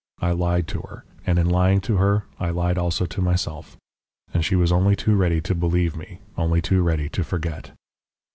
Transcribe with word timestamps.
I 0.19 0.31
lied 0.31 0.67
to 0.69 0.79
her, 0.81 1.05
and 1.27 1.37
in 1.37 1.47
lying 1.47 1.79
to 1.81 1.97
her 1.97 2.23
I 2.39 2.49
lied 2.49 2.79
also 2.79 3.05
to 3.05 3.21
myself. 3.21 3.77
And 4.33 4.43
she 4.43 4.55
was 4.55 4.71
only 4.71 4.95
too 4.95 5.13
ready 5.15 5.41
to 5.41 5.53
believe 5.53 5.95
me, 5.95 6.21
only 6.35 6.59
too 6.59 6.81
ready 6.81 7.07
to 7.09 7.23
forget. 7.23 7.71